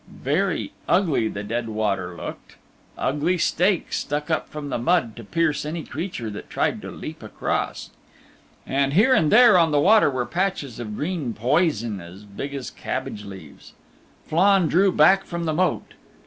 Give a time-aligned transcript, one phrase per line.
[0.23, 2.55] Very ugly the dead water looked.
[2.97, 7.21] Ugly stakes stuck up from the mud to pierce any creature that tried to leap
[7.21, 7.91] across.
[8.65, 12.71] And here and there on the water were patches of green poison as big as
[12.71, 13.73] cabbage leaves.
[14.25, 15.93] Flann drew back from the Moat.